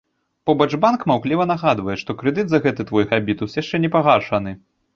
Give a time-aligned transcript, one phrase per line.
[0.49, 4.59] Побач банк маўкліва нагадвае, што крэдыт за гэты твой габітус яшчэ не пагашаны.